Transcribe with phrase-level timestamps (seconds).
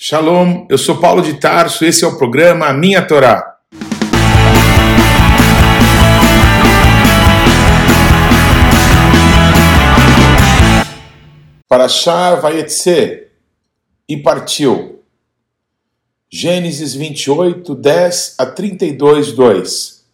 [0.00, 3.56] Shalom, eu sou Paulo de Tarso, esse é o programa A Minha Torá.
[11.68, 13.26] Parashá Vayetse
[14.08, 15.02] e partiu.
[16.30, 20.04] Gênesis 28, 10 a 32, 2.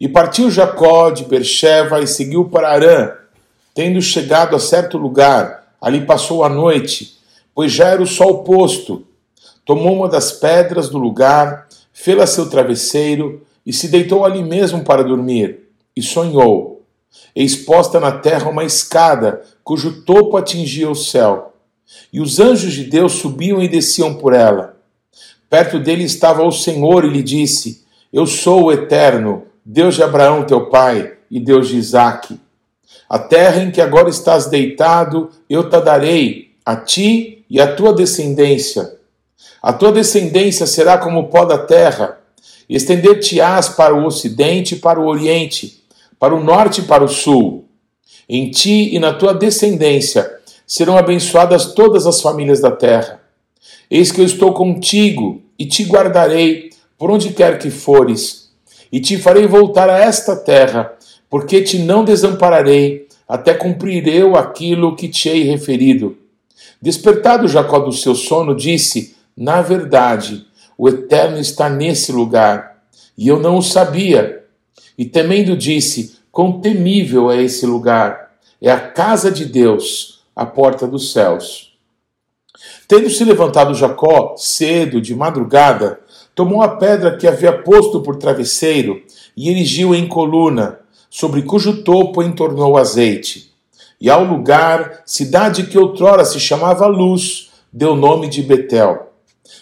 [0.00, 3.12] E partiu Jacó de Bercheva e seguiu para Arã,
[3.74, 7.20] tendo chegado a certo lugar, ali passou a noite
[7.54, 9.06] pois já era o sol posto.
[9.64, 15.04] Tomou uma das pedras do lugar, fê-la seu travesseiro e se deitou ali mesmo para
[15.04, 15.68] dormir.
[15.94, 16.84] E sonhou.
[17.36, 21.54] E exposta na terra uma escada, cujo topo atingia o céu.
[22.12, 24.76] E os anjos de Deus subiam e desciam por ela.
[25.48, 30.44] Perto dele estava o Senhor e lhe disse: Eu sou o Eterno, Deus de Abraão
[30.44, 32.40] teu pai e Deus de Isaque.
[33.08, 37.92] A terra em que agora estás deitado, eu te darei, a ti e a tua
[37.92, 38.94] descendência.
[39.62, 42.18] A tua descendência será como o pó da terra,
[42.66, 45.84] estender-te-ás para o ocidente e para o oriente,
[46.18, 47.66] para o norte e para o sul.
[48.26, 53.20] Em ti e na tua descendência serão abençoadas todas as famílias da terra.
[53.90, 58.50] Eis que eu estou contigo e te guardarei por onde quer que fores,
[58.90, 60.94] e te farei voltar a esta terra,
[61.28, 66.21] porque te não desampararei, até cumprir eu aquilo que te hei referido.
[66.82, 70.44] Despertado Jacó do seu sono, disse: Na verdade,
[70.76, 72.82] o Eterno está nesse lugar,
[73.16, 74.44] e eu não o sabia.
[74.98, 78.32] E temendo disse: Quão temível é esse lugar!
[78.60, 81.72] É a casa de Deus, a porta dos céus.
[82.88, 86.00] Tendo se levantado Jacó, cedo, de madrugada,
[86.34, 89.00] tomou a pedra que havia posto por travesseiro
[89.36, 93.51] e erigiu em coluna, sobre cujo topo entornou azeite
[94.02, 99.12] e ao lugar, cidade que outrora se chamava Luz, deu nome de Betel.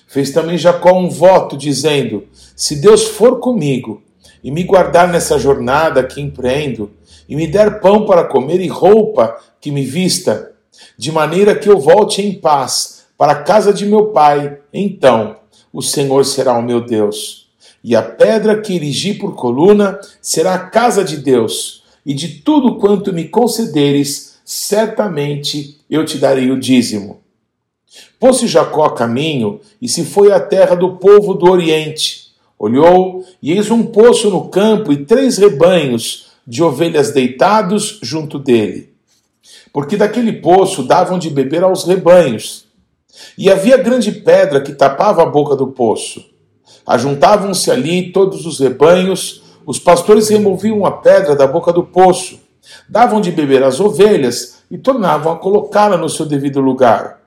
[0.09, 4.03] Fez também Jacó um voto, dizendo: Se Deus for comigo
[4.43, 6.91] e me guardar nessa jornada que empreendo,
[7.29, 10.53] e me der pão para comer e roupa que me vista,
[10.97, 15.37] de maneira que eu volte em paz para a casa de meu pai, então
[15.71, 17.51] o Senhor será o meu Deus.
[17.85, 22.77] E a pedra que erigi por coluna será a casa de Deus, e de tudo
[22.77, 27.21] quanto me concederes, certamente eu te darei o dízimo.
[28.19, 32.33] Pôs-se Jacó a caminho e se foi à terra do povo do Oriente.
[32.59, 38.93] Olhou e eis um poço no campo e três rebanhos de ovelhas deitados junto dele.
[39.73, 42.65] Porque daquele poço davam de beber aos rebanhos.
[43.39, 46.29] E havia grande pedra que tapava a boca do poço.
[46.85, 52.50] Ajuntavam-se ali todos os rebanhos, os pastores removiam a pedra da boca do poço
[52.89, 57.21] Davam de beber às ovelhas e tornavam a colocá-la no seu devido lugar.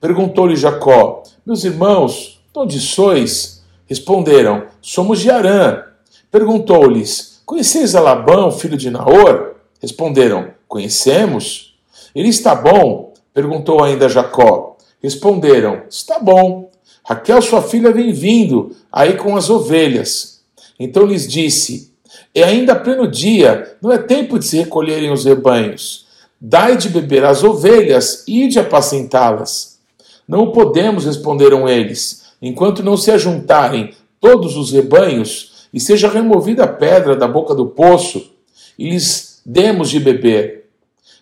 [0.00, 3.62] Perguntou-lhe Jacó: Meus irmãos, de onde sois?
[3.86, 5.84] Responderam: Somos de Arã.
[6.30, 9.54] Perguntou-lhes: Conheceis a Labão, filho de Naor?
[9.80, 11.78] Responderam: Conhecemos.
[12.14, 13.14] Ele está bom?
[13.32, 14.76] Perguntou ainda Jacó.
[15.02, 16.70] Responderam: Está bom.
[17.04, 20.42] Raquel, sua filha, vem vindo aí com as ovelhas.
[20.78, 21.87] Então lhes disse:
[22.34, 26.06] é ainda pleno dia, não é tempo de se recolherem os rebanhos.
[26.40, 29.78] Dai de beber às ovelhas e de apacentá-las.
[30.26, 36.64] Não o podemos, responderam eles, enquanto não se ajuntarem todos os rebanhos e seja removida
[36.64, 38.30] a pedra da boca do poço
[38.78, 40.68] e lhes demos de beber.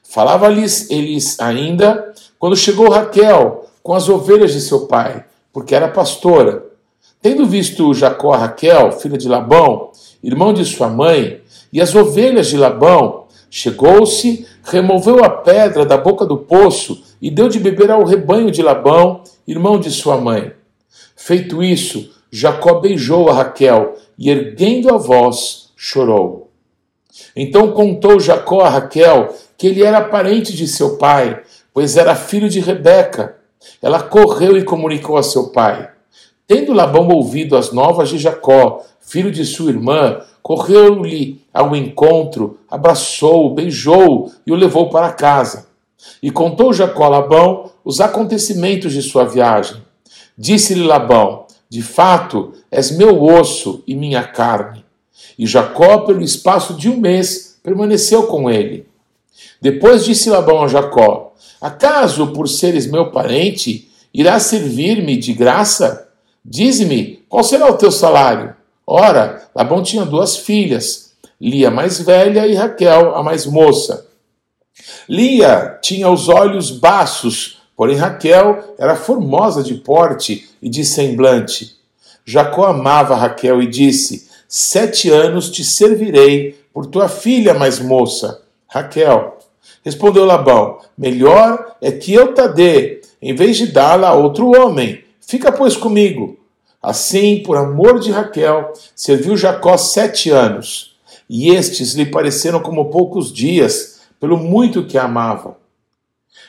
[0.02, 6.64] Falava-lhes eles ainda quando chegou Raquel com as ovelhas de seu pai, porque era pastora.
[7.22, 9.90] Tendo visto Jacó a Raquel, filha de Labão,
[10.26, 11.40] irmão de sua mãe,
[11.72, 17.48] e as ovelhas de Labão, chegou-se, removeu a pedra da boca do poço e deu
[17.48, 20.52] de beber ao rebanho de Labão, irmão de sua mãe.
[21.14, 26.50] Feito isso, Jacó beijou a Raquel e, erguendo a voz, chorou.
[27.36, 31.40] Então contou Jacó a Raquel que ele era parente de seu pai,
[31.72, 33.36] pois era filho de Rebeca.
[33.80, 35.88] Ela correu e comunicou a seu pai.
[36.48, 43.54] Tendo Labão ouvido as novas de Jacó, filho de sua irmã, correu-lhe ao encontro, abraçou-o,
[43.54, 45.68] beijou e o levou para casa.
[46.22, 49.80] E contou Jacó a Labão os acontecimentos de sua viagem.
[50.36, 54.84] Disse-lhe Labão: De fato, és meu osso e minha carne.
[55.38, 58.86] E Jacó, pelo espaço de um mês, permaneceu com ele.
[59.62, 66.08] Depois disse Labão a Jacó: Acaso, por seres meu parente, irás servir-me de graça?
[66.44, 68.55] Dize-me, qual será o teu salário?
[68.86, 74.06] Ora, Labão tinha duas filhas, Lia mais velha e Raquel, a mais moça.
[75.08, 81.76] Lia tinha os olhos baços Porém, Raquel era formosa de porte e de semblante.
[82.24, 89.38] Jacó amava Raquel e disse: Sete anos te servirei por tua filha mais moça, Raquel.
[89.84, 95.04] Respondeu Labão: Melhor é que eu te dê, em vez de dá-la a outro homem.
[95.20, 96.38] Fica, pois, comigo.
[96.82, 100.96] Assim, por amor de Raquel, serviu Jacó sete anos,
[101.28, 105.56] e estes lhe pareceram como poucos dias, pelo muito que a amava.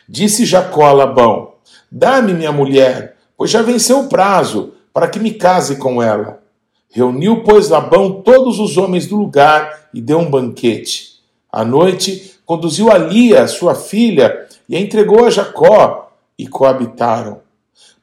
[0.07, 1.53] Disse Jacó a Labão:
[1.91, 6.41] Dá-me minha mulher, pois já venceu o prazo, para que me case com ela.
[6.89, 11.19] Reuniu, pois, Labão todos os homens do lugar e deu um banquete.
[11.51, 17.41] À noite, conduziu a Lia, sua filha, e a entregou a Jacó, e coabitaram.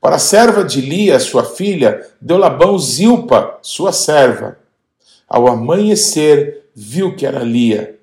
[0.05, 4.59] Para a serva de Lia, sua filha, deu Labão Zilpa, sua serva.
[5.27, 7.99] Ao amanhecer, viu que era Lia.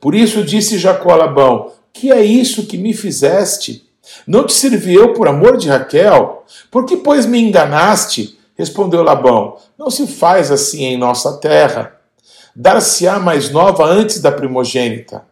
[0.00, 3.86] Por isso disse Jacó a Labão: Que é isso que me fizeste?
[4.26, 6.42] Não te servi eu por amor de Raquel?
[6.70, 8.38] Por que, pois, me enganaste?
[8.56, 12.00] Respondeu Labão: Não se faz assim em nossa terra.
[12.56, 15.22] Dar-se-á mais nova antes da primogênita.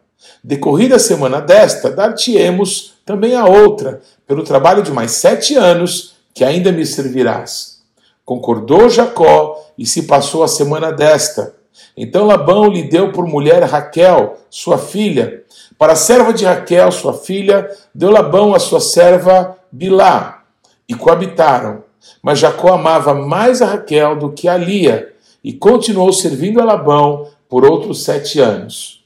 [0.43, 6.43] Decorrida a semana desta, dar-te-emos também a outra, pelo trabalho de mais sete anos, que
[6.43, 7.81] ainda me servirás.
[8.23, 11.55] Concordou Jacó e se passou a semana desta.
[11.97, 15.43] Então Labão lhe deu por mulher Raquel, sua filha.
[15.77, 20.43] Para a serva de Raquel, sua filha, deu Labão a sua serva Bilá,
[20.87, 21.83] e coabitaram.
[22.21, 25.13] Mas Jacó amava mais a Raquel do que a Lia,
[25.43, 29.03] e continuou servindo a Labão por outros sete anos.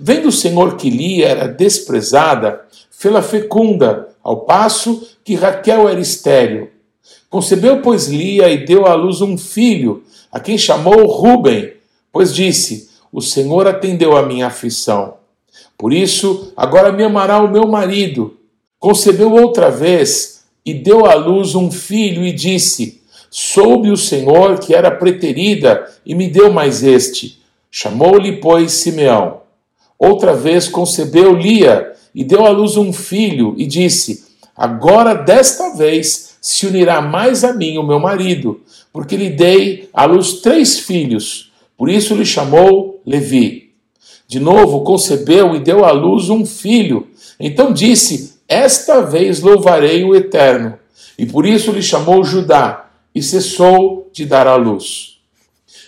[0.00, 2.64] Vendo o Senhor que Lia era desprezada,
[2.98, 6.68] fê-la fecunda, ao passo que Raquel era estéril.
[7.30, 10.02] Concebeu, pois, Lia e deu à luz um filho,
[10.32, 11.74] a quem chamou Ruben,
[12.12, 15.14] pois disse: O Senhor atendeu a minha aflição.
[15.76, 18.36] Por isso, agora me amará o meu marido.
[18.80, 24.74] Concebeu outra vez e deu à luz um filho e disse: Soube o Senhor que
[24.74, 27.40] era preterida e me deu mais este.
[27.70, 29.42] Chamou-lhe, pois, Simeão.
[29.96, 34.24] Outra vez concebeu Lia e deu à luz um filho e disse:
[34.56, 38.60] Agora desta vez se unirá mais a mim o meu marido,
[38.92, 41.52] porque lhe dei à luz três filhos.
[41.76, 43.70] Por isso lhe chamou Levi.
[44.26, 47.06] De novo concebeu e deu à luz um filho.
[47.38, 50.76] Então disse: Esta vez louvarei o Eterno.
[51.16, 55.20] E por isso lhe chamou Judá, e cessou de dar à luz.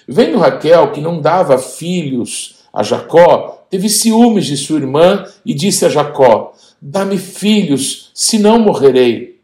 [0.07, 5.87] Vendo Raquel que não dava filhos a Jacó, teve ciúmes de sua irmã e disse
[5.87, 6.53] a Jacó:
[6.83, 9.41] Dá-me filhos, senão morrerei.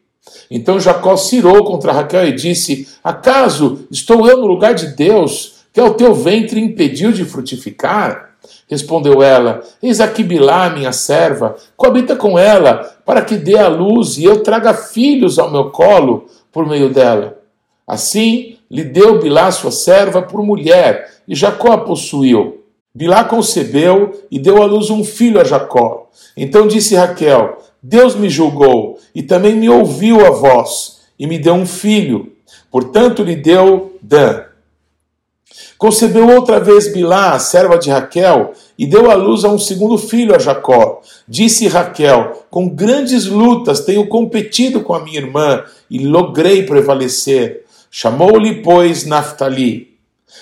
[0.51, 5.81] Então Jacó cirou contra Raquel e disse: Acaso estou eu no lugar de Deus, que
[5.81, 8.37] ao teu ventre impediu de frutificar?
[8.69, 14.19] Respondeu ela: Eis aqui Bilá, minha serva, coabita com ela, para que dê a luz
[14.19, 17.39] e eu traga filhos ao meu colo por meio dela.
[17.87, 22.65] Assim lhe deu Bilá sua serva por mulher, e Jacó a possuiu.
[22.97, 26.09] Bilá concebeu e deu à luz um filho a Jacó.
[26.35, 31.53] Então disse Raquel: Deus me julgou e também me ouviu a voz e me deu
[31.53, 32.33] um filho.
[32.71, 34.45] Portanto, lhe deu Dan.
[35.77, 39.99] Concebeu outra vez Bilá, a serva de Raquel, e deu à luz a um segundo
[39.99, 41.03] filho a Jacó.
[41.29, 47.67] Disse Raquel: Com grandes lutas tenho competido com a minha irmã e logrei prevalecer.
[47.91, 49.95] Chamou-lhe, pois, Naphtali.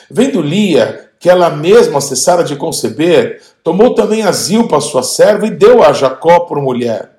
[0.08, 5.50] Vendo Lia que ela mesma cessara de conceber, tomou também a Zilpa, sua serva, e
[5.50, 7.12] deu a Jacó por mulher.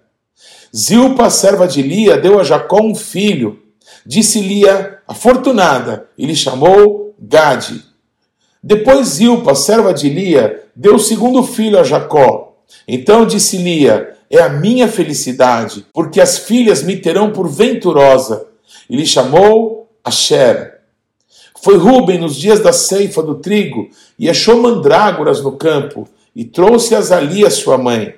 [0.72, 3.64] Zilpa, serva de Lia, deu a Jacó um filho.
[4.06, 7.84] Disse Lia, afortunada, e lhe chamou Gade.
[8.62, 12.60] Depois Zilpa, serva de Lia, deu o segundo filho a Jacó.
[12.88, 18.46] Então disse Lia, é a minha felicidade, porque as filhas me terão por venturosa.
[18.88, 20.75] E lhe chamou Asher.
[21.62, 27.12] Foi Ruben nos dias da ceifa do trigo e achou mandrágoras no campo e trouxe-as
[27.12, 28.16] a Lia, sua mãe.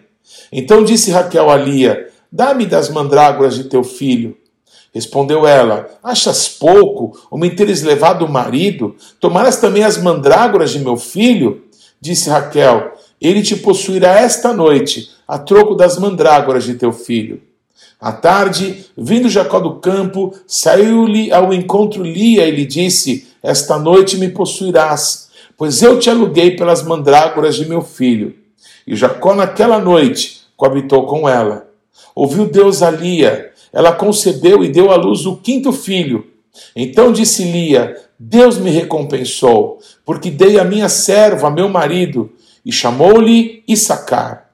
[0.51, 4.35] Então disse Raquel a Lia: Dá-me das mandrágoras de teu filho.
[4.93, 8.95] Respondeu ela: Achas pouco o me teres levado o marido?
[9.19, 11.63] Tomarás também as mandrágoras de meu filho?
[12.01, 17.41] Disse Raquel: Ele te possuirá esta noite, a troco das mandrágoras de teu filho.
[17.99, 24.17] À tarde, vindo Jacó do campo, saiu-lhe ao encontro Lia e lhe disse: Esta noite
[24.17, 28.35] me possuirás, pois eu te aluguei pelas mandrágoras de meu filho.
[28.85, 31.67] E Jacó, naquela noite, coabitou com ela.
[32.15, 36.25] Ouviu Deus a Lia, ela concebeu e deu à luz o quinto filho.
[36.75, 42.31] Então disse Lia: Deus me recompensou, porque dei a minha serva, meu marido,
[42.65, 44.49] e chamou-lhe Issacar.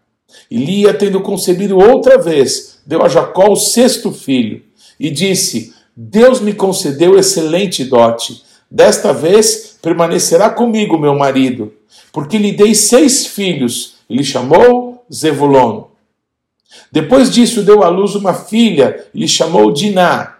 [0.50, 4.62] E Lia, tendo concebido outra vez, deu a Jacó o sexto filho
[5.00, 8.44] e disse: Deus me concedeu excelente dote.
[8.70, 11.74] Desta vez permanecerá comigo meu marido,
[12.12, 15.86] porque lhe dei seis filhos e lhe chamou Zevulon.
[16.92, 20.38] Depois disso deu à luz uma filha e lhe chamou Diná.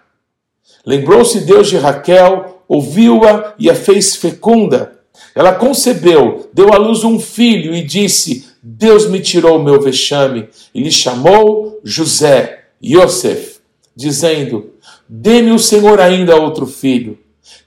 [0.84, 4.98] Lembrou-se Deus de Raquel, ouviu-a e a fez fecunda.
[5.34, 10.48] Ela concebeu, deu à luz um filho e disse: Deus me tirou o meu vexame.
[10.74, 13.58] E lhe chamou José, Yosef,
[13.94, 14.70] dizendo:
[15.06, 17.18] Dê-me o Senhor ainda outro filho.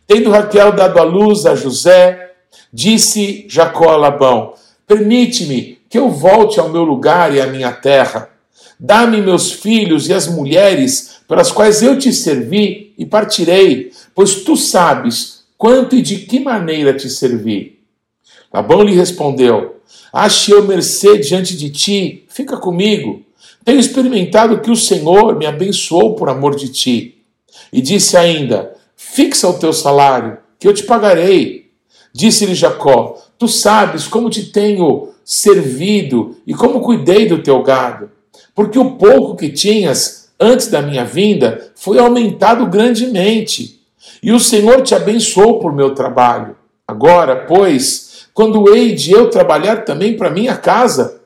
[0.07, 2.31] Tendo Raquel dado à luz a José,
[2.73, 4.55] disse Jacó a Labão:
[4.87, 8.31] Permite-me que eu volte ao meu lugar e à minha terra.
[8.79, 14.57] Dá-me meus filhos e as mulheres pelas quais eu te servi e partirei, pois tu
[14.57, 17.77] sabes quanto e de que maneira te servi.
[18.51, 19.76] Labão lhe respondeu:
[20.19, 23.21] Ache eu mercê diante de ti, fica comigo.
[23.63, 27.19] Tenho experimentado que o Senhor me abençoou por amor de ti.
[27.71, 31.69] E disse ainda: Fixa o teu salário, que eu te pagarei.
[32.11, 38.09] Disse-lhe Jacó: Tu sabes como te tenho servido e como cuidei do teu gado,
[38.55, 43.81] porque o pouco que tinhas antes da minha vinda foi aumentado grandemente,
[44.23, 46.55] e o Senhor te abençoou por meu trabalho.
[46.87, 48.06] Agora, pois,
[48.37, 51.21] quando hei de eu trabalhar também para minha casa?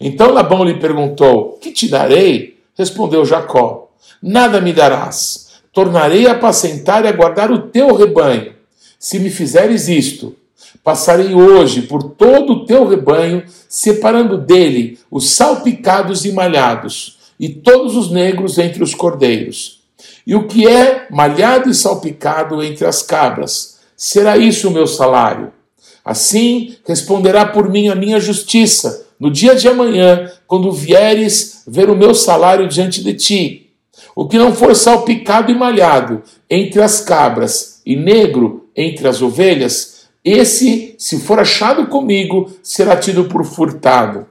[0.00, 2.58] Então Labão lhe perguntou: Que te darei?
[2.74, 3.90] Respondeu Jacó:
[4.22, 5.46] Nada me darás
[5.76, 8.54] tornarei a apacentar e a guardar o teu rebanho.
[8.98, 10.34] Se me fizeres isto,
[10.82, 17.94] passarei hoje por todo o teu rebanho, separando dele os salpicados e malhados, e todos
[17.94, 19.82] os negros entre os cordeiros.
[20.26, 25.52] E o que é malhado e salpicado entre as cabras, será isso o meu salário.
[26.06, 31.96] Assim responderá por mim a minha justiça, no dia de amanhã, quando vieres ver o
[31.96, 33.66] meu salário diante de ti
[34.16, 40.06] o que não for salpicado e malhado entre as cabras e negro entre as ovelhas,
[40.24, 44.26] esse, se for achado comigo, será tido por furtado.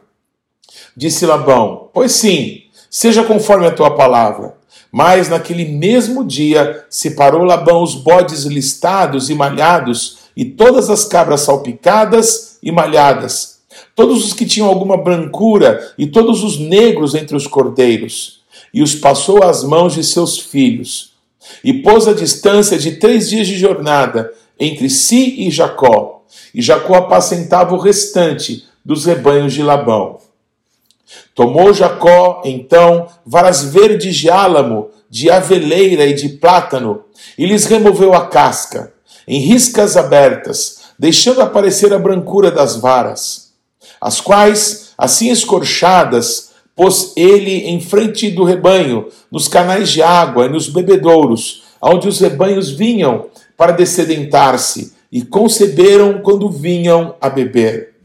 [0.98, 4.56] Disse Labão: Pois sim, seja conforme a tua palavra.
[4.92, 11.42] Mas naquele mesmo dia separou Labão os bodes listados e malhados, e todas as cabras
[11.42, 13.60] salpicadas e malhadas,
[13.96, 18.44] todos os que tinham alguma brancura, e todos os negros entre os cordeiros
[18.76, 21.14] e os passou às mãos de seus filhos,
[21.64, 26.96] e pôs a distância de três dias de jornada entre si e Jacó, e Jacó
[26.96, 30.20] apacentava o restante dos rebanhos de Labão.
[31.34, 37.06] Tomou Jacó, então, varas verdes de álamo, de aveleira e de plátano,
[37.38, 38.94] e lhes removeu a casca,
[39.28, 43.52] em riscas abertas, deixando aparecer a brancura das varas,
[44.00, 50.50] as quais, assim escorchadas, pôs ele em frente do rebanho, nos canais de água e
[50.50, 53.28] nos bebedouros, onde os rebanhos vinham
[53.58, 57.96] para descedentar-se, e conceberam quando vinham a beber.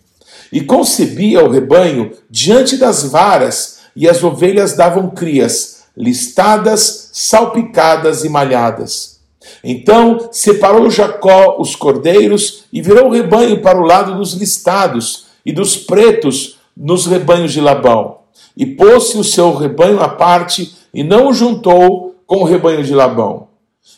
[0.52, 8.28] E concebia o rebanho diante das varas, e as ovelhas davam crias, listadas, salpicadas e
[8.28, 9.19] malhadas.
[9.62, 15.52] Então separou Jacó os cordeiros e virou o rebanho para o lado dos listados e
[15.52, 18.20] dos pretos nos rebanhos de Labão
[18.56, 22.94] e pôs-se o seu rebanho à parte e não o juntou com o rebanho de
[22.94, 23.48] Labão.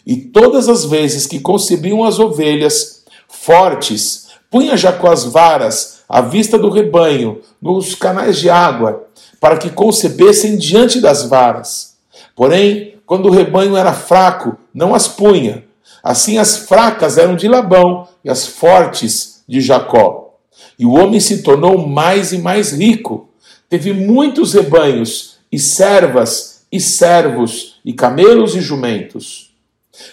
[0.07, 6.59] E todas as vezes que concebiam as ovelhas fortes, punha Jacó as varas à vista
[6.59, 9.04] do rebanho nos canais de água,
[9.40, 11.97] para que concebessem diante das varas.
[12.37, 15.66] Porém, quando o rebanho era fraco, não as punha.
[16.02, 20.38] Assim as fracas eram de Labão e as fortes de Jacó.
[20.78, 23.28] E o homem se tornou mais e mais rico
[23.69, 29.52] teve muitos rebanhos, e servas, e servos, e camelos e jumentos.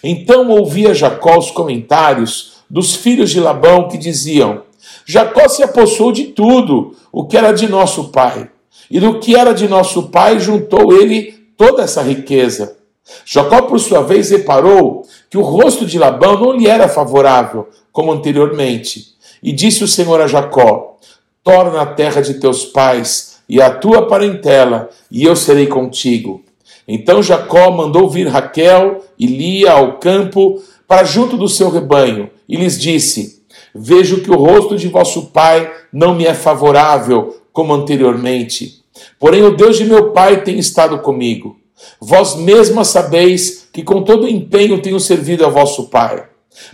[0.03, 4.63] Então ouvia Jacó os comentários dos filhos de Labão que diziam:
[5.05, 8.51] Jacó se apossou de tudo o que era de nosso pai,
[8.91, 12.77] e do que era de nosso pai juntou ele toda essa riqueza.
[13.25, 18.11] Jacó, por sua vez, reparou que o rosto de Labão não lhe era favorável, como
[18.11, 20.97] anteriormente, e disse o Senhor a Jacó:
[21.43, 26.41] Torna a terra de teus pais e a tua parentela, e eu serei contigo.
[26.87, 32.55] Então Jacó mandou vir Raquel e Lia ao campo para junto do seu rebanho, e
[32.55, 38.83] lhes disse: Vejo que o rosto de vosso pai não me é favorável, como anteriormente.
[39.19, 41.58] Porém, o Deus de meu pai tem estado comigo.
[41.99, 46.25] Vós mesmas sabeis que com todo empenho tenho servido a vosso pai.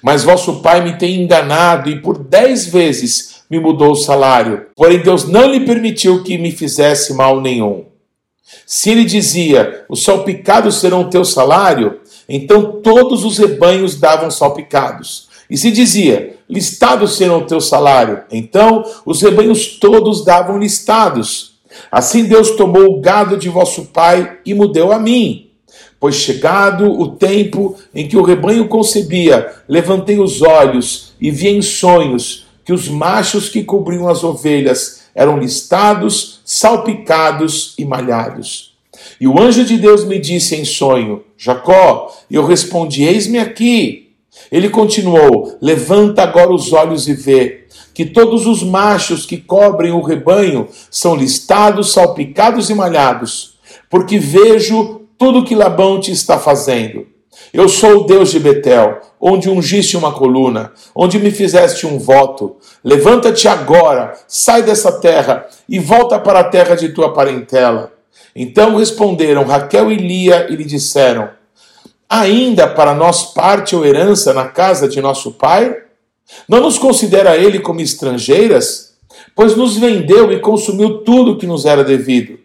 [0.01, 4.67] Mas vosso pai me tem enganado e por dez vezes me mudou o salário.
[4.75, 7.85] Porém, Deus não lhe permitiu que me fizesse mal nenhum.
[8.65, 15.27] Se ele dizia: Os salpicados serão teu salário, então todos os rebanhos davam salpicados.
[15.49, 21.54] E se dizia: Listados serão teu salário, então os rebanhos todos davam listados.
[21.91, 25.49] Assim Deus tomou o gado de vosso pai e mudeu a mim.
[25.99, 31.61] Pois chegado o tempo em que o rebanho concebia, levantei os olhos e vi em
[31.61, 38.75] sonhos que os machos que cobriam as ovelhas eram listados, salpicados e malhados.
[39.19, 44.04] E o anjo de Deus me disse em sonho: Jacó, eu respondi: Eis-me aqui.
[44.51, 50.01] Ele continuou: Levanta agora os olhos e vê que todos os machos que cobrem o
[50.01, 53.57] rebanho são listados, salpicados e malhados,
[53.89, 57.07] porque vejo tudo que Labão te está fazendo.
[57.53, 62.57] Eu sou o Deus de Betel, onde ungiste uma coluna, onde me fizeste um voto.
[62.83, 67.93] Levanta-te agora, sai dessa terra e volta para a terra de tua parentela.
[68.35, 71.29] Então responderam Raquel e Lia e lhe disseram:
[72.09, 75.75] Ainda para nós parte ou herança na casa de nosso pai?
[76.47, 78.95] Não nos considera ele como estrangeiras?
[79.35, 82.39] Pois nos vendeu e consumiu tudo que nos era devido.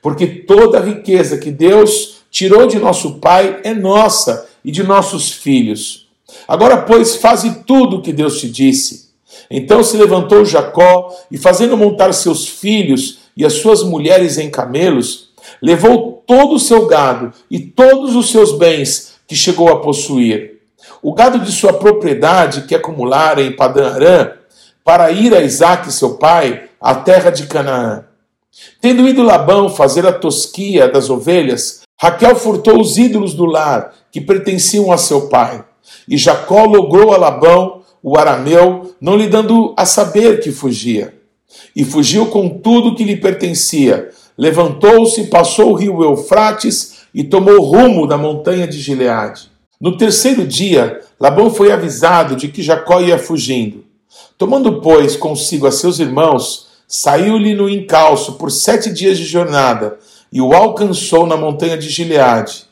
[0.00, 5.32] Porque toda a riqueza que Deus tirou de nosso pai é nossa e de nossos
[5.32, 6.08] filhos.
[6.46, 9.10] Agora, pois, faze tudo o que Deus te disse.
[9.50, 15.30] Então se levantou Jacó e, fazendo montar seus filhos e as suas mulheres em camelos,
[15.62, 20.52] levou todo o seu gado e todos os seus bens que chegou a possuir
[21.02, 24.32] o gado de sua propriedade que acumulara em Padã Arã,
[24.84, 28.04] para ir a Isaque, seu pai, à terra de Canaã.
[28.80, 34.20] Tendo ido Labão fazer a tosquia das ovelhas, Raquel furtou os ídolos do lar que
[34.20, 35.64] pertenciam a seu pai.
[36.08, 41.14] E Jacó logrou a Labão, o arameu, não lhe dando a saber que fugia.
[41.74, 44.10] E fugiu com tudo que lhe pertencia.
[44.42, 49.48] Levantou-se, passou o rio Eufrates e tomou rumo da montanha de Gileade.
[49.80, 53.84] No terceiro dia, Labão foi avisado de que Jacó ia fugindo.
[54.36, 59.96] Tomando, pois, consigo a seus irmãos, saiu-lhe no encalço por sete dias de jornada
[60.32, 62.64] e o alcançou na montanha de Gileade.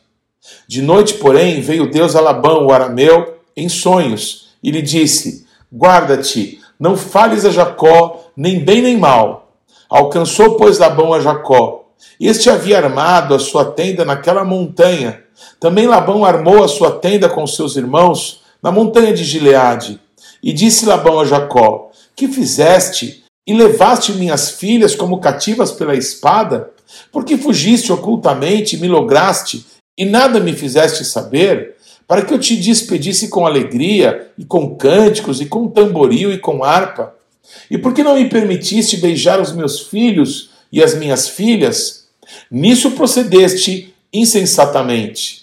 [0.66, 6.58] De noite, porém, veio Deus a Labão, o arameu, em sonhos, e lhe disse: Guarda-te,
[6.80, 9.49] não fales a Jacó, nem bem nem mal.
[9.90, 11.84] Alcançou, pois, Labão a Jacó.
[12.18, 15.24] Este havia armado a sua tenda naquela montanha
[15.58, 20.00] também Labão armou a sua tenda com seus irmãos na montanha de Gileade.
[20.42, 23.24] E disse Labão a Jacó: Que fizeste?
[23.46, 26.70] E levaste minhas filhas como cativas pela espada?
[27.10, 29.66] Porque fugiste ocultamente me lograste,
[29.98, 31.76] e nada me fizeste saber?
[32.06, 36.64] Para que eu te despedisse com alegria, e com cânticos, e com tamboril, e com
[36.64, 37.14] harpa?
[37.70, 42.08] E por que não me permitiste beijar os meus filhos e as minhas filhas?
[42.50, 45.40] Nisso procedeste insensatamente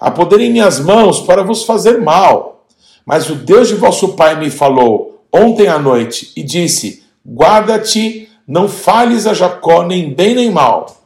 [0.00, 2.66] a poder em minhas mãos para vos fazer mal.
[3.04, 8.68] Mas o Deus de vosso pai me falou ontem à noite e disse: Guarda-te, não
[8.68, 10.96] fales a Jacó nem bem nem mal.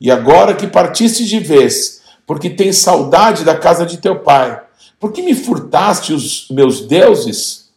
[0.00, 4.60] E agora que partiste de vez, porque tens saudade da casa de teu pai,
[4.98, 7.70] por que me furtaste os meus deuses?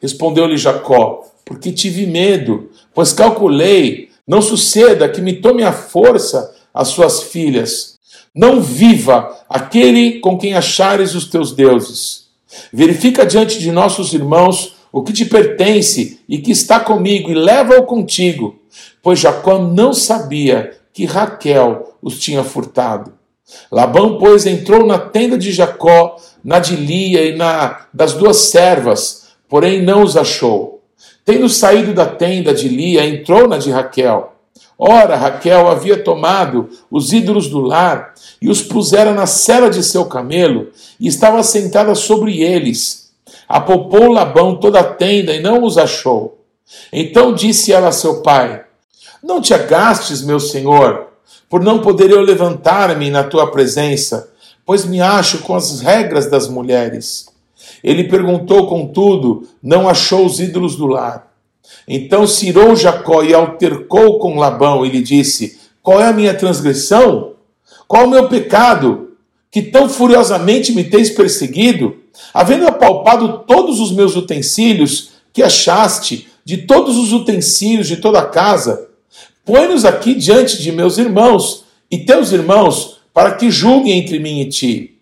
[0.00, 6.86] Respondeu-lhe Jacó: Porque tive medo, pois calculei, não suceda que me tome a força as
[6.86, 7.98] suas filhas
[8.34, 12.28] não viva aquele com quem achares os teus deuses.
[12.72, 17.84] Verifica diante de nossos irmãos o que te pertence e que está comigo, e leva-o
[17.84, 18.60] contigo,
[19.02, 23.12] pois Jacó não sabia que Raquel os tinha furtado.
[23.70, 29.28] Labão, pois, entrou na tenda de Jacó, na de Lia e na das duas servas,
[29.48, 30.79] porém não os achou.
[31.30, 34.32] Tendo saído da tenda de Lia, entrou na de Raquel.
[34.76, 40.06] Ora, Raquel havia tomado os ídolos do lar e os pusera na cela de seu
[40.06, 43.12] camelo e estava sentada sobre eles.
[43.48, 46.36] Apopou Labão toda a tenda e não os achou.
[46.92, 48.64] Então disse ela a seu pai:
[49.22, 51.10] Não te agastes, meu senhor,
[51.48, 54.32] por não poder eu levantar-me na tua presença,
[54.66, 57.29] pois me acho com as regras das mulheres.
[57.82, 61.30] Ele perguntou, contudo, não achou os ídolos do lar.
[61.86, 67.34] Então cirou Jacó e altercou com Labão e lhe disse: Qual é a minha transgressão?
[67.86, 69.08] Qual o meu pecado?
[69.50, 71.96] Que tão furiosamente me tens perseguido?
[72.32, 78.26] Havendo apalpado todos os meus utensílios que achaste, de todos os utensílios de toda a
[78.26, 78.88] casa,
[79.44, 84.48] põe-nos aqui diante de meus irmãos e teus irmãos, para que julguem entre mim e
[84.48, 84.99] ti.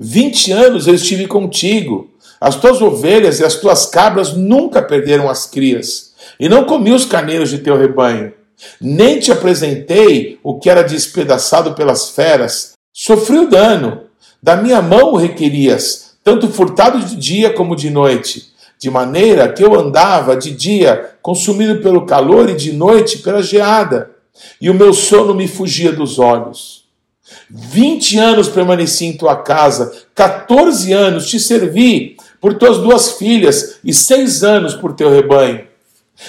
[0.00, 5.44] Vinte anos eu estive contigo, as tuas ovelhas e as tuas cabras nunca perderam as
[5.44, 8.32] crias, e não comi os carneiros de teu rebanho.
[8.80, 12.74] Nem te apresentei o que era despedaçado pelas feras.
[12.92, 14.02] Sofri o dano.
[14.40, 19.64] Da minha mão o requerias, tanto furtado de dia como de noite, de maneira que
[19.64, 24.10] eu andava de dia consumido pelo calor e de noite pela geada,
[24.60, 26.87] e o meu sono me fugia dos olhos.
[27.50, 33.92] Vinte anos permaneci em tua casa, quatorze anos te servi por tuas duas filhas e
[33.92, 35.66] seis anos por teu rebanho.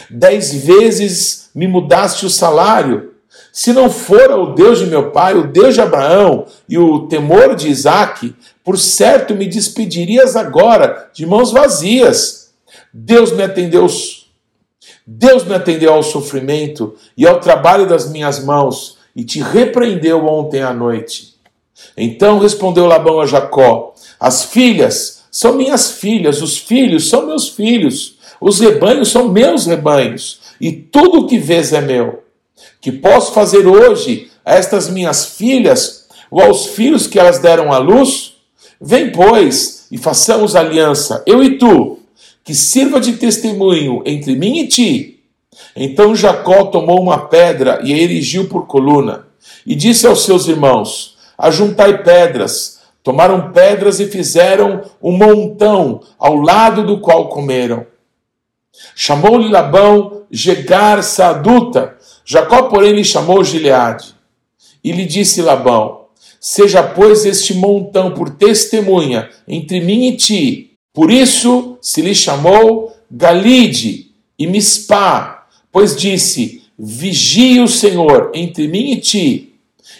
[0.09, 3.13] Dez vezes me mudaste o salário.
[3.51, 7.55] Se não fora o Deus de meu pai, o Deus de Abraão e o temor
[7.55, 12.51] de Isaque, por certo me despedirias agora de mãos vazias.
[12.93, 13.87] Deus me atendeu,
[15.05, 20.61] Deus me atendeu ao sofrimento e ao trabalho das minhas mãos e te repreendeu ontem
[20.61, 21.33] à noite.
[21.97, 28.17] Então respondeu Labão a Jacó: As filhas são minhas filhas, os filhos são meus filhos,
[28.39, 32.23] os rebanhos são meus rebanhos, e tudo o que vês é meu.
[32.79, 37.77] Que posso fazer hoje a estas minhas filhas ou aos filhos que elas deram à
[37.77, 38.35] luz?
[38.79, 41.99] Vem, pois, e façamos aliança, eu e tu,
[42.41, 45.18] que sirva de testemunho entre mim e ti
[45.75, 49.27] então Jacó tomou uma pedra e a erigiu por coluna,
[49.65, 52.79] e disse aos seus irmãos: Ajuntai pedras.
[53.01, 57.87] Tomaram pedras e fizeram um montão ao lado do qual comeram.
[58.93, 61.95] Chamou-lhe Labão Jegar Saaduta.
[62.25, 64.13] Jacó, porém, lhe chamou Gileade.
[64.83, 66.07] E lhe disse Labão:
[66.39, 70.77] Seja, pois, este montão por testemunha entre mim e ti.
[70.93, 75.38] Por isso se lhe chamou Galide e Mispá,
[75.71, 79.53] Pois disse: Vigie o Senhor entre mim e ti,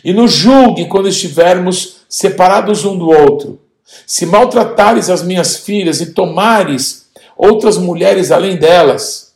[0.04, 3.60] e nos julgue quando estivermos separados um do outro.
[4.06, 9.34] Se maltratares as minhas filhas e tomares outras mulheres além delas,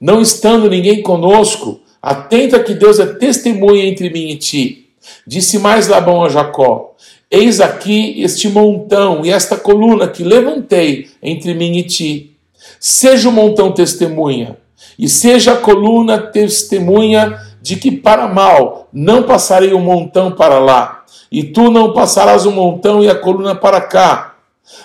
[0.00, 4.90] não estando ninguém conosco, atenta que Deus é testemunha entre mim e ti.
[5.26, 6.94] Disse mais Labão a Jacó:
[7.30, 12.36] Eis aqui este montão e esta coluna que levantei entre mim e ti.
[12.78, 14.56] Seja o montão testemunha
[14.98, 21.04] e seja a coluna testemunha de que para mal não passarei um montão para lá,
[21.30, 24.34] e tu não passarás um montão e a coluna para cá.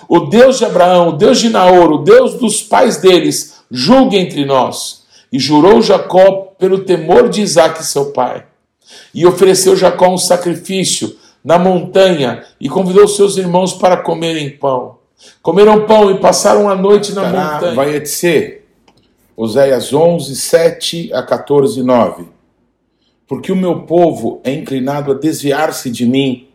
[0.08, 4.44] O Deus de Abraão, o Deus de Naor, o Deus dos pais deles, julgue entre
[4.44, 5.04] nós.
[5.32, 8.44] E jurou Jacó pelo temor de Isaac, seu pai.
[9.12, 14.96] E ofereceu Jacó um sacrifício na montanha e convidou seus irmãos para comerem pão.
[15.42, 17.74] Comeram pão e passaram a noite na montanha.
[17.74, 18.63] Vai ser
[19.36, 22.26] Oséias 11, 7 a 14, 9.
[23.26, 26.46] Porque o meu povo é inclinado a desviar-se de mim.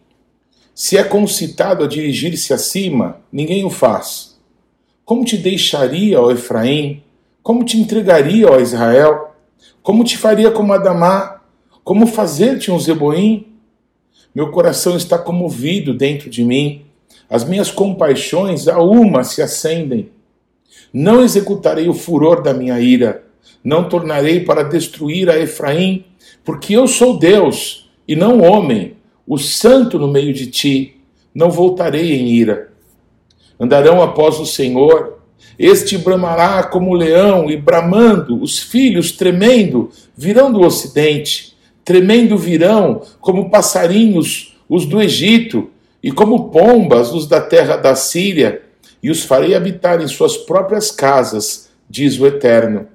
[0.74, 4.39] Se é concitado a dirigir-se acima, ninguém o faz.
[5.04, 7.04] Como te deixaria, ó Efraim?
[7.44, 9.32] Como te entregaria, ó Israel?
[9.84, 11.42] Como te faria como Adamá?
[11.84, 13.48] Como fazer-te um Zeboim?
[14.34, 16.86] Meu coração está comovido dentro de mim.
[17.30, 20.12] As minhas compaixões a uma se acendem.
[20.93, 23.23] Não executarei o furor da minha ira,
[23.63, 26.06] não tornarei para destruir a Efraim,
[26.43, 28.95] porque eu sou Deus e não homem,
[29.28, 30.95] o santo no meio de ti.
[31.34, 32.69] Não voltarei em ira.
[33.60, 35.19] Andarão após o Senhor,
[35.58, 43.49] este bramará como leão e bramando, os filhos tremendo virão do ocidente, tremendo virão como
[43.49, 45.69] passarinhos os do Egito
[46.02, 48.63] e como pombas os da terra da Síria
[49.01, 52.88] e os farei habitar em suas próprias casas, diz o Eterno.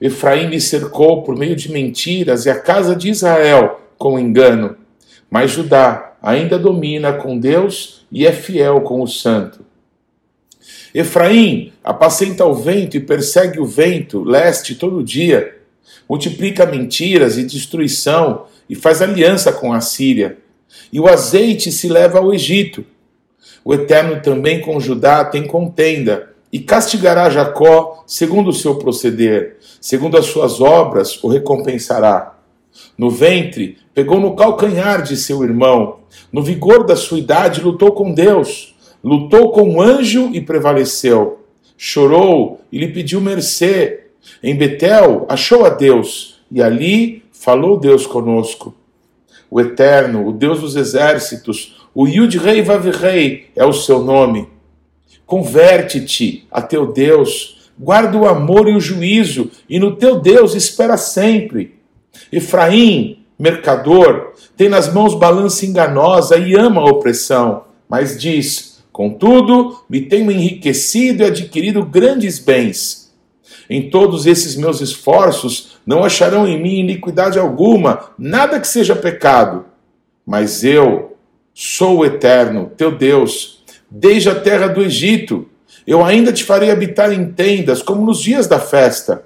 [0.00, 4.76] Efraim me cercou por meio de mentiras e a casa de Israel com engano.
[5.30, 9.64] Mas Judá ainda domina com Deus e é fiel com o santo.
[10.94, 15.58] Efraim apacenta o vento e persegue o vento, leste todo dia.
[16.08, 20.38] Multiplica mentiras e destruição e faz aliança com a Síria.
[20.92, 22.84] E o azeite se leva ao Egito
[23.64, 30.16] o Eterno também com Judá tem contenda, e castigará Jacó segundo o seu proceder, segundo
[30.16, 32.34] as suas obras o recompensará.
[32.96, 36.00] No ventre, pegou no calcanhar de seu irmão,
[36.32, 41.44] no vigor da sua idade, lutou com Deus, lutou com um anjo e prevaleceu.
[41.76, 44.06] Chorou e lhe pediu mercê.
[44.42, 48.74] Em Betel achou a Deus, e ali falou Deus conosco.
[49.50, 54.48] O Eterno, o Deus dos exércitos, o Yud Rei Vav Rei é o seu nome.
[55.26, 60.96] Converte-te a teu Deus, guarda o amor e o juízo, e no teu Deus espera
[60.96, 61.76] sempre.
[62.32, 70.00] Efraim, mercador, tem nas mãos balança enganosa e ama a opressão, mas diz: Contudo, me
[70.02, 73.10] tenho enriquecido e adquirido grandes bens.
[73.68, 79.64] Em todos esses meus esforços, não acharão em mim iniquidade alguma, nada que seja pecado.
[80.26, 81.09] Mas eu
[81.54, 85.48] sou o eterno, teu Deus, desde a terra do Egito.
[85.86, 89.24] Eu ainda te farei habitar em tendas, como nos dias da festa.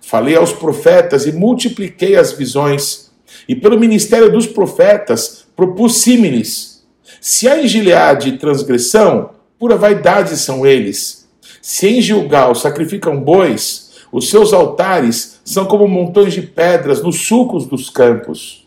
[0.00, 3.10] Falei aos profetas e multipliquei as visões.
[3.48, 6.86] E pelo ministério dos profetas propus símiles.
[7.20, 11.28] Se há em Gileade transgressão, pura vaidade são eles.
[11.60, 17.66] Se em Gilgal sacrificam bois, os seus altares são como montões de pedras nos sulcos
[17.66, 18.65] dos campos.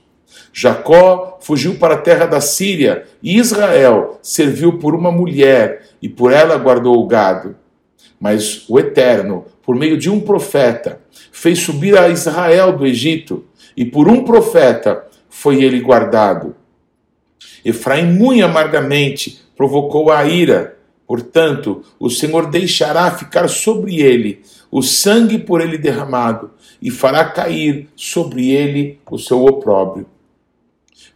[0.51, 6.31] Jacó fugiu para a terra da Síria e Israel serviu por uma mulher e por
[6.31, 7.55] ela guardou o gado.
[8.19, 13.45] Mas o Eterno, por meio de um profeta, fez subir a Israel do Egito
[13.77, 16.55] e por um profeta foi ele guardado.
[17.63, 25.37] Efraim muito amargamente provocou a ira, portanto, o Senhor deixará ficar sobre ele o sangue
[25.37, 30.05] por ele derramado e fará cair sobre ele o seu opróbrio.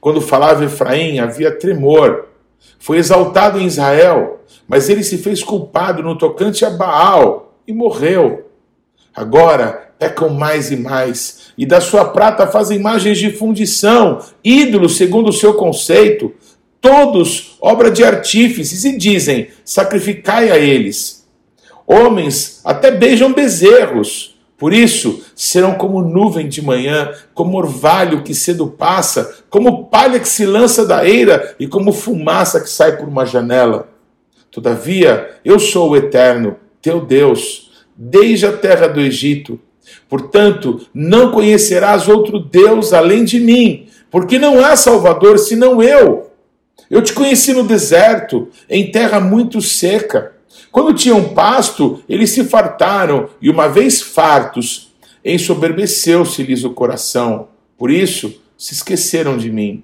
[0.03, 2.25] Quando falava Efraim, havia tremor.
[2.77, 8.49] Foi exaltado em Israel, mas ele se fez culpado no tocante a Baal e morreu.
[9.15, 15.29] Agora pecam mais e mais, e da sua prata fazem imagens de fundição, ídolos segundo
[15.29, 16.33] o seu conceito,
[16.81, 21.25] todos obra de artífices, e dizem: sacrificai a eles.
[21.87, 24.32] Homens até beijam bezerros
[24.63, 30.27] por isso, serão como nuvem de manhã, como orvalho que cedo passa, como palha que
[30.29, 33.89] se lança da eira e como fumaça que sai por uma janela.
[34.49, 39.59] Todavia, eu sou o eterno, teu Deus, desde a terra do Egito.
[40.07, 46.31] Portanto, não conhecerás outro Deus além de mim, porque não há Salvador senão eu.
[46.89, 50.32] Eu te conheci no deserto, em terra muito seca.
[50.71, 57.47] Quando tinham pasto, eles se fartaram, e uma vez fartos, ensoberbeceu-se-lhes o coração.
[57.77, 59.83] Por isso, se esqueceram de mim.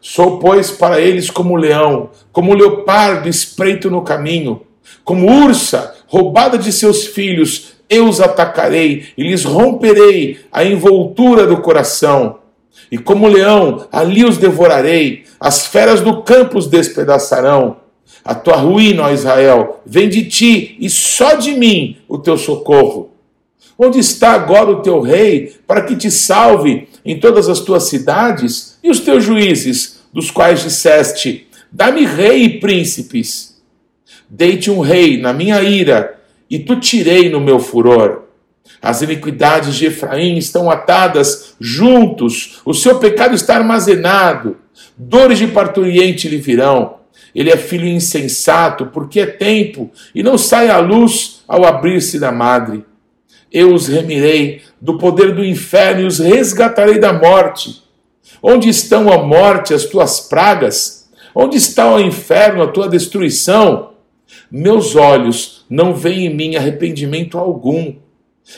[0.00, 4.62] Sou, pois, para eles como leão, como leopardo espreito no caminho,
[5.04, 11.58] como ursa roubada de seus filhos, eu os atacarei e lhes romperei a envoltura do
[11.58, 12.38] coração.
[12.90, 17.76] E como leão, ali os devorarei, as feras do campo os despedaçarão.
[18.24, 23.10] A tua ruína, ó Israel, vem de ti e só de mim o teu socorro.
[23.76, 28.78] Onde está agora o teu rei para que te salve em todas as tuas cidades?
[28.82, 33.60] E os teus juízes, dos quais disseste: Dá-me rei e príncipes.
[34.30, 38.22] Dei-te um rei na minha ira e tu tirei no meu furor.
[38.80, 44.56] As iniquidades de Efraim estão atadas juntos, o seu pecado está armazenado,
[44.96, 47.01] dores de parturiente lhe virão
[47.34, 52.30] ele é filho insensato, porque é tempo, e não sai à luz ao abrir-se da
[52.30, 52.84] madre.
[53.50, 57.82] Eu os remirei do poder do inferno e os resgatarei da morte.
[58.42, 61.10] Onde estão a morte, as tuas pragas?
[61.34, 63.92] Onde está o inferno, a tua destruição?
[64.50, 67.94] Meus olhos não veem em mim arrependimento algum.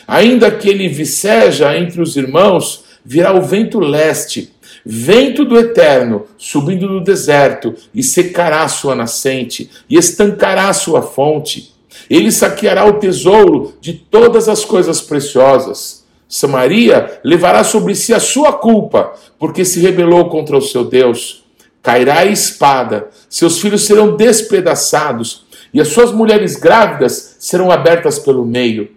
[0.07, 4.54] Ainda que ele viceja entre os irmãos, virá o vento leste
[4.85, 11.73] vento do eterno subindo do deserto e secará sua nascente e estancará sua fonte.
[12.11, 16.05] Ele saqueará o tesouro de todas as coisas preciosas.
[16.29, 21.45] Samaria levará sobre si a sua culpa, porque se rebelou contra o seu Deus.
[21.83, 28.45] Cairá a espada, seus filhos serão despedaçados, e as suas mulheres grávidas serão abertas pelo
[28.45, 28.91] meio.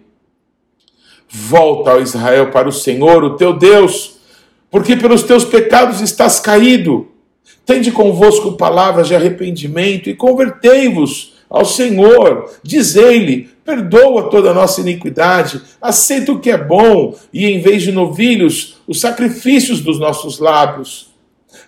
[1.28, 4.17] Volta, ó Israel, para o Senhor, o teu Deus
[4.70, 7.08] porque pelos teus pecados estás caído.
[7.64, 12.50] Tende convosco palavras de arrependimento e convertei-vos ao Senhor.
[12.62, 17.92] Dizei-lhe: perdoa toda a nossa iniquidade, aceita o que é bom e, em vez de
[17.92, 21.08] novilhos, os sacrifícios dos nossos lábios.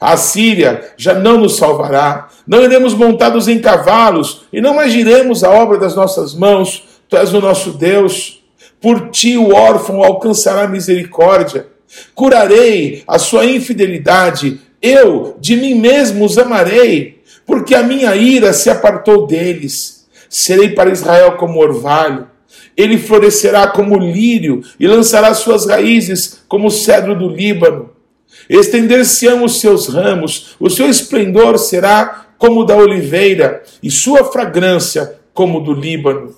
[0.00, 5.50] A Síria já não nos salvará, não iremos montados em cavalos e não agiremos a
[5.50, 6.84] obra das nossas mãos.
[7.08, 8.42] Tu és o nosso Deus.
[8.80, 11.66] Por ti o órfão alcançará misericórdia
[12.14, 18.70] Curarei a sua infidelidade, eu de mim mesmo os amarei, porque a minha ira se
[18.70, 20.06] apartou deles.
[20.28, 22.28] Serei para Israel como orvalho,
[22.76, 27.90] ele florescerá como lírio e lançará suas raízes como o cedro do Líbano.
[28.48, 35.18] Estender-se-ão os seus ramos, o seu esplendor será como o da oliveira, e sua fragrância
[35.34, 36.34] como o do Líbano.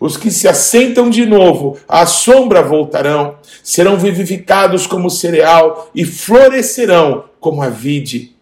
[0.00, 7.24] Os que se assentam de novo à sombra voltarão, serão vivificados como cereal e florescerão
[7.40, 8.34] como a vide.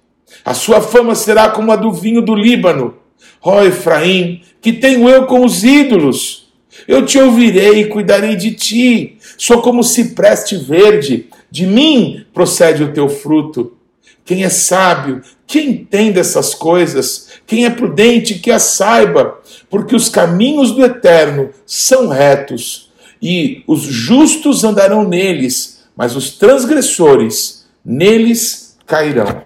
[0.45, 2.95] A sua fama será como a do vinho do Líbano.
[3.43, 6.53] Ó Efraim, que tenho eu com os ídolos?
[6.89, 9.19] Eu te ouvirei e cuidarei de ti.
[9.37, 13.77] Sou como cipreste verde, de mim procede o teu fruto.
[14.25, 20.09] Quem é sábio, quem entende essas coisas, quem é prudente, que as saiba, porque os
[20.09, 29.45] caminhos do eterno são retos, e os justos andarão neles, mas os transgressores neles cairão.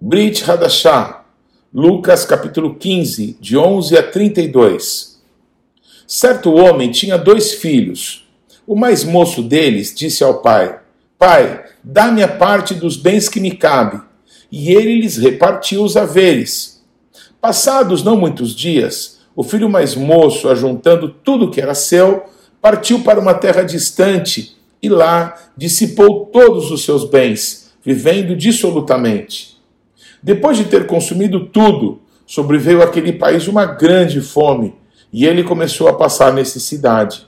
[0.00, 1.24] Brit Hadashah,
[1.74, 5.20] Lucas capítulo 15, de 11 a 32.
[6.06, 8.26] Certo homem tinha dois filhos.
[8.66, 10.77] O mais moço deles disse ao pai:
[11.18, 14.00] Pai, dá-me a parte dos bens que me cabe.
[14.52, 16.84] E ele lhes repartiu os haveres.
[17.40, 22.24] Passados não muitos dias, o filho mais moço, ajuntando tudo que era seu,
[22.60, 29.58] partiu para uma terra distante e lá dissipou todos os seus bens, vivendo dissolutamente.
[30.22, 34.74] Depois de ter consumido tudo, sobreveio àquele país uma grande fome
[35.12, 37.27] e ele começou a passar necessidade.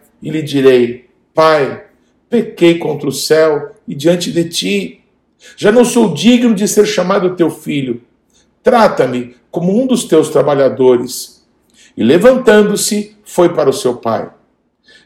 [0.21, 1.85] e lhe direi: Pai,
[2.29, 5.01] pequei contra o céu e diante de ti.
[5.57, 8.01] Já não sou digno de ser chamado teu filho.
[8.61, 11.45] Trata-me como um dos teus trabalhadores.
[11.97, 14.29] E levantando-se, foi para o seu pai.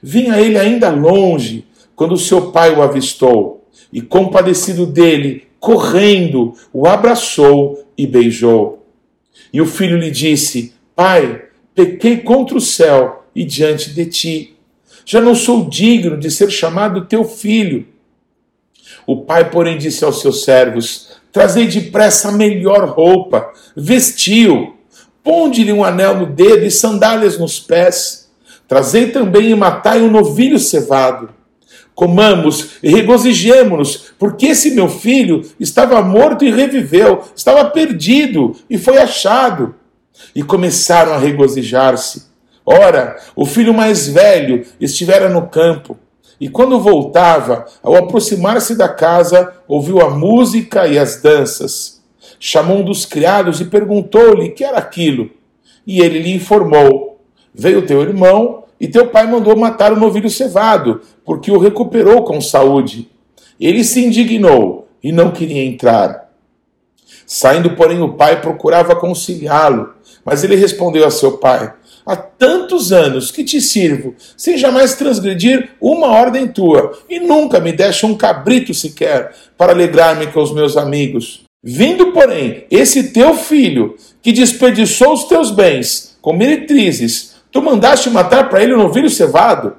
[0.02, 7.86] Vinha ele ainda longe, quando seu pai o avistou, e compadecido dele, correndo, o abraçou
[7.98, 8.86] e beijou.
[9.52, 14.55] E o filho lhe disse: Pai, pequei contra o céu e diante de ti
[15.06, 17.88] já não sou digno de ser chamado teu filho.
[19.06, 24.76] O pai, porém, disse aos seus servos: Trazei depressa a melhor roupa, vestiu,
[25.24, 28.32] ponde-lhe um anel no dedo e sandálias nos pés.
[28.68, 31.30] Trazei também e matai um novilho cevado.
[31.94, 38.98] Comamos e regozijemo-nos, porque esse meu filho estava morto e reviveu, estava perdido e foi
[38.98, 39.76] achado.
[40.36, 42.35] E começaram a regozijar-se.
[42.66, 45.98] Ora, o filho mais velho estivera no campo,
[46.40, 52.02] e quando voltava, ao aproximar-se da casa, ouviu a música e as danças.
[52.40, 55.30] Chamou um dos criados e perguntou-lhe que era aquilo.
[55.88, 57.22] E ele lhe informou:
[57.54, 62.42] Veio teu irmão e teu pai mandou matar o novilho cevado, porque o recuperou com
[62.42, 63.10] saúde.
[63.60, 66.30] Ele se indignou e não queria entrar.
[67.26, 71.74] Saindo, porém, o pai procurava conciliá-lo, mas ele respondeu a seu pai:
[72.06, 77.72] há tantos anos que te sirvo, sem jamais transgredir uma ordem tua, e nunca me
[77.72, 81.44] deste um cabrito sequer para alegrar-me com os meus amigos.
[81.64, 88.50] Vindo, porém, esse teu filho, que desperdiçou os teus bens com meretrizes, tu mandaste matar
[88.50, 89.76] para ele um novilho cevado?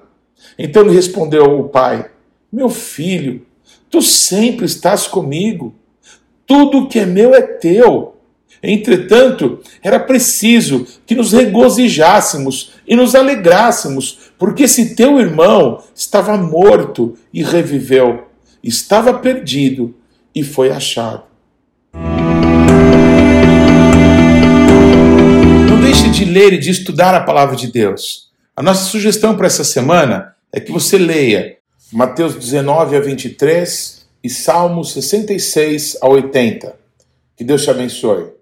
[0.58, 2.10] Então lhe respondeu o pai:
[2.52, 3.46] Meu filho,
[3.88, 5.74] tu sempre estás comigo,
[6.44, 8.15] tudo que é meu é teu.
[8.68, 17.16] Entretanto, era preciso que nos regozijássemos e nos alegrássemos, porque esse teu irmão estava morto
[17.33, 18.26] e reviveu,
[18.64, 19.94] estava perdido
[20.35, 21.22] e foi achado.
[25.70, 28.33] Não deixe de ler e de estudar a palavra de Deus.
[28.57, 31.57] A nossa sugestão para essa semana é que você leia
[31.92, 36.74] Mateus 19 a 23 e Salmos 66 a 80.
[37.37, 38.35] Que Deus te abençoe.